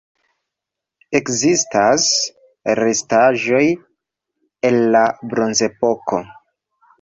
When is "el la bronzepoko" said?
4.71-6.23